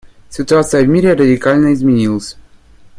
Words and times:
Ситуация 0.31 0.81
в 0.83 0.87
мире 0.87 1.13
радикально 1.13 1.75
изменилась. 1.75 2.35